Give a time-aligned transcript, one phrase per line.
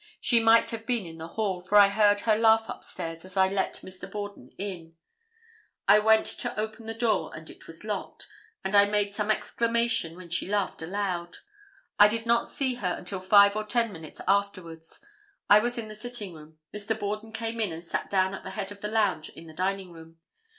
[0.19, 3.47] She might have been in the hall, for I heard her laugh upstairs as I
[3.49, 4.09] let Mr.
[4.11, 4.95] Borden in.
[5.87, 8.27] I went to open the door and it was locked,
[8.63, 11.37] and I made some exclamation when she laughed aloud.
[11.99, 15.05] I did not see her until five or ten minutes afterwards.
[15.51, 16.57] I was in the sitting room.
[16.75, 16.99] Mr.
[16.99, 19.91] Borden came in and sat down at the head of the lounge in the dining
[19.91, 20.17] room.